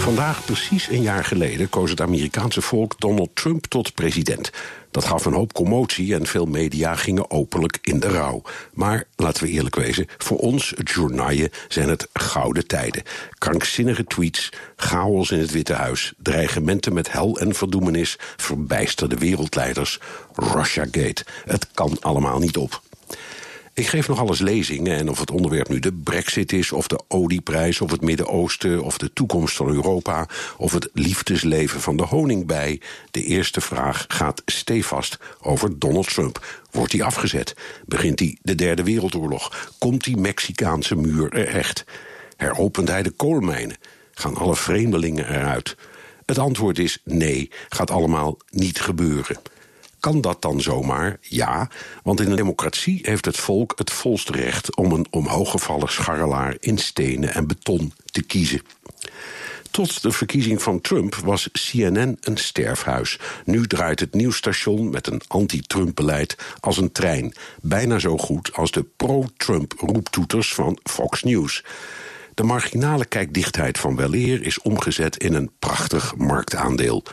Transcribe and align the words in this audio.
Vandaag, 0.00 0.44
precies 0.44 0.88
een 0.88 1.02
jaar 1.02 1.24
geleden, 1.24 1.68
koos 1.68 1.90
het 1.90 2.00
Amerikaanse 2.00 2.62
volk 2.62 3.00
Donald 3.00 3.30
Trump 3.34 3.66
tot 3.66 3.94
president. 3.94 4.50
Dat 4.90 5.04
gaf 5.04 5.24
een 5.24 5.32
hoop 5.32 5.52
commotie 5.52 6.14
en 6.14 6.26
veel 6.26 6.46
media 6.46 6.94
gingen 6.94 7.30
openlijk 7.30 7.78
in 7.82 8.00
de 8.00 8.08
rouw. 8.08 8.42
Maar 8.72 9.04
laten 9.16 9.44
we 9.44 9.50
eerlijk 9.50 9.74
wezen, 9.74 10.06
voor 10.18 10.38
ons, 10.38 10.72
het 10.76 11.50
zijn 11.68 11.88
het 11.88 12.08
gouden 12.12 12.66
tijden. 12.66 13.02
Krankzinnige 13.38 14.04
tweets, 14.04 14.48
chaos 14.76 15.30
in 15.30 15.38
het 15.38 15.50
Witte 15.50 15.74
Huis, 15.74 16.12
dreigementen 16.18 16.92
met 16.92 17.12
hel 17.12 17.38
en 17.38 17.54
verdoemenis, 17.54 18.16
verbijsterde 18.36 19.16
wereldleiders, 19.16 19.98
Russiagate. 20.34 21.24
Het 21.44 21.68
kan 21.74 21.96
allemaal 22.00 22.38
niet 22.38 22.56
op. 22.56 22.82
Ik 23.74 23.86
geef 23.86 24.08
nog 24.08 24.18
alles 24.18 24.40
lezingen 24.40 24.96
en 24.96 25.08
of 25.08 25.20
het 25.20 25.30
onderwerp 25.30 25.68
nu 25.68 25.78
de 25.78 25.92
brexit 25.92 26.52
is... 26.52 26.72
of 26.72 26.88
de 26.88 27.00
olieprijs, 27.08 27.80
of 27.80 27.90
het 27.90 28.00
Midden-Oosten, 28.00 28.82
of 28.82 28.98
de 28.98 29.12
toekomst 29.12 29.56
van 29.56 29.68
Europa... 29.68 30.28
of 30.56 30.72
het 30.72 30.88
liefdesleven 30.92 31.80
van 31.80 31.96
de 31.96 32.02
honingbij... 32.02 32.80
de 33.10 33.24
eerste 33.24 33.60
vraag 33.60 34.04
gaat 34.08 34.42
stevast 34.46 35.18
over 35.40 35.78
Donald 35.78 36.08
Trump. 36.08 36.62
Wordt 36.70 36.92
hij 36.92 37.02
afgezet? 37.02 37.54
Begint 37.86 38.18
hij 38.18 38.38
de 38.42 38.54
derde 38.54 38.82
wereldoorlog? 38.82 39.72
Komt 39.78 40.04
die 40.04 40.16
Mexicaanse 40.16 40.96
muur 40.96 41.32
er 41.32 41.48
echt? 41.48 41.84
Heropent 42.36 42.88
hij 42.88 43.02
de 43.02 43.10
koolmijnen? 43.10 43.76
Gaan 44.14 44.34
alle 44.36 44.56
vreemdelingen 44.56 45.28
eruit? 45.28 45.76
Het 46.26 46.38
antwoord 46.38 46.78
is 46.78 47.00
nee, 47.04 47.50
gaat 47.68 47.90
allemaal 47.90 48.38
niet 48.50 48.80
gebeuren. 48.80 49.40
Kan 50.00 50.20
dat 50.20 50.42
dan 50.42 50.60
zomaar? 50.60 51.18
Ja, 51.20 51.68
want 52.02 52.20
in 52.20 52.30
een 52.30 52.36
democratie 52.36 52.98
heeft 53.02 53.24
het 53.24 53.36
volk 53.36 53.72
het 53.76 53.90
volste 53.90 54.32
recht 54.32 54.76
om 54.76 54.92
een 54.92 55.06
omhooggevallen 55.10 55.88
scharrelaar 55.88 56.56
in 56.60 56.78
stenen 56.78 57.34
en 57.34 57.46
beton 57.46 57.92
te 58.04 58.22
kiezen. 58.22 58.62
Tot 59.70 60.02
de 60.02 60.12
verkiezing 60.12 60.62
van 60.62 60.80
Trump 60.80 61.14
was 61.14 61.48
CNN 61.52 62.16
een 62.20 62.36
sterfhuis. 62.36 63.18
Nu 63.44 63.66
draait 63.66 64.00
het 64.00 64.14
nieuwsstation 64.14 64.90
met 64.90 65.06
een 65.06 65.20
anti-Trump-beleid 65.26 66.36
als 66.60 66.76
een 66.76 66.92
trein. 66.92 67.34
Bijna 67.62 67.98
zo 67.98 68.16
goed 68.16 68.52
als 68.52 68.70
de 68.70 68.84
pro-Trump 68.96 69.72
roeptoeters 69.76 70.54
van 70.54 70.78
Fox 70.82 71.22
News. 71.22 71.64
De 72.34 72.42
marginale 72.42 73.04
kijkdichtheid 73.04 73.78
van 73.78 73.96
weleer 73.96 74.42
is 74.42 74.60
omgezet 74.60 75.16
in 75.16 75.34
een 75.34 75.50
prachtig 75.58 76.16
marktaandeel. 76.16 77.04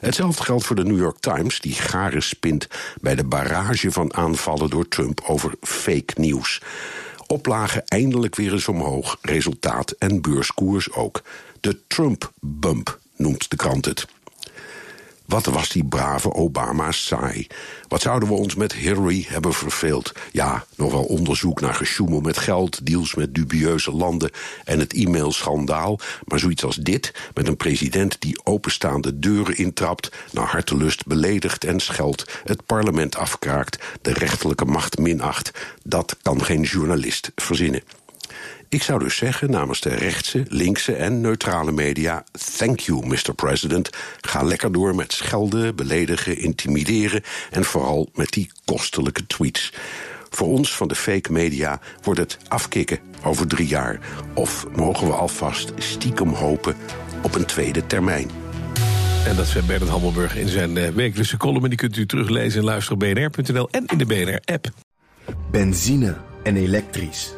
Hetzelfde 0.00 0.42
geldt 0.42 0.64
voor 0.64 0.76
de 0.76 0.84
New 0.84 0.98
York 0.98 1.18
Times, 1.20 1.60
die 1.60 1.72
garen 1.72 2.22
spint 2.22 2.66
bij 3.00 3.14
de 3.14 3.24
barrage 3.24 3.92
van 3.92 4.14
aanvallen 4.14 4.70
door 4.70 4.88
Trump 4.88 5.20
over 5.26 5.54
fake 5.60 6.12
nieuws. 6.14 6.60
Oplagen 7.26 7.84
eindelijk 7.84 8.36
weer 8.36 8.52
eens 8.52 8.68
omhoog, 8.68 9.18
resultaat 9.22 9.90
en 9.90 10.20
beurskoers 10.20 10.92
ook. 10.92 11.22
De 11.60 11.80
Trump-bump 11.86 12.98
noemt 13.16 13.50
de 13.50 13.56
krant 13.56 13.84
het. 13.84 14.06
Wat 15.28 15.46
was 15.46 15.68
die 15.68 15.84
brave 15.84 16.32
Obama 16.32 16.92
saai. 16.92 17.46
Wat 17.88 18.02
zouden 18.02 18.28
we 18.28 18.34
ons 18.34 18.54
met 18.54 18.72
Hillary 18.72 19.24
hebben 19.28 19.52
verveeld? 19.52 20.12
Ja, 20.32 20.64
nog 20.76 20.92
wel 20.92 21.04
onderzoek 21.04 21.60
naar 21.60 21.74
gesjoemel 21.74 22.20
met 22.20 22.38
geld, 22.38 22.86
deals 22.86 23.14
met 23.14 23.34
dubieuze 23.34 23.92
landen 23.92 24.30
en 24.64 24.78
het 24.78 24.92
e-mailschandaal. 24.92 26.00
Maar 26.24 26.38
zoiets 26.38 26.64
als 26.64 26.76
dit, 26.76 27.14
met 27.34 27.48
een 27.48 27.56
president 27.56 28.20
die 28.20 28.44
openstaande 28.44 29.18
deuren 29.18 29.56
intrapt, 29.56 30.12
naar 30.32 30.46
hartelust 30.46 31.06
beledigt 31.06 31.64
en 31.64 31.80
scheldt, 31.80 32.40
het 32.44 32.66
parlement 32.66 33.16
afkraakt, 33.16 33.82
de 34.02 34.12
rechterlijke 34.12 34.64
macht 34.64 34.98
minacht, 34.98 35.50
dat 35.82 36.16
kan 36.22 36.44
geen 36.44 36.62
journalist 36.62 37.32
verzinnen. 37.34 37.82
Ik 38.68 38.82
zou 38.82 38.98
dus 38.98 39.16
zeggen 39.16 39.50
namens 39.50 39.80
de 39.80 39.94
rechtse, 39.94 40.44
linkse 40.48 40.94
en 40.94 41.20
neutrale 41.20 41.72
media... 41.72 42.24
thank 42.56 42.80
you, 42.80 43.06
Mr. 43.06 43.34
President. 43.34 43.90
Ga 44.20 44.42
lekker 44.42 44.72
door 44.72 44.94
met 44.94 45.12
schelden, 45.12 45.76
beledigen, 45.76 46.38
intimideren... 46.38 47.22
en 47.50 47.64
vooral 47.64 48.08
met 48.14 48.30
die 48.30 48.50
kostelijke 48.64 49.26
tweets. 49.26 49.72
Voor 50.30 50.48
ons 50.48 50.76
van 50.76 50.88
de 50.88 50.94
fake 50.94 51.32
media 51.32 51.80
wordt 52.02 52.20
het 52.20 52.38
afkicken 52.48 52.98
over 53.24 53.46
drie 53.46 53.66
jaar. 53.66 54.00
Of 54.34 54.66
mogen 54.76 55.06
we 55.06 55.12
alvast 55.12 55.72
stiekem 55.76 56.28
hopen 56.28 56.76
op 57.22 57.34
een 57.34 57.46
tweede 57.46 57.86
termijn. 57.86 58.30
En 59.26 59.36
dat 59.36 59.46
zei 59.46 59.66
Bernard 59.66 59.90
Hammelburg 59.90 60.36
in 60.36 60.48
zijn 60.48 60.76
uh, 60.76 60.88
wekelijkse 60.88 61.36
column. 61.36 61.62
En 61.62 61.68
die 61.68 61.78
kunt 61.78 61.96
u 61.96 62.06
teruglezen 62.06 62.58
en 62.58 62.64
luisteren 62.64 63.02
op 63.02 63.14
bnr.nl 63.14 63.68
en 63.70 63.84
in 63.86 63.98
de 63.98 64.06
BNR-app. 64.06 64.68
Benzine 65.50 66.16
en 66.42 66.56
elektrisch 66.56 67.37